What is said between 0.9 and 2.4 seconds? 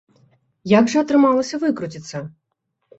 жа атрымалася выкруціцца?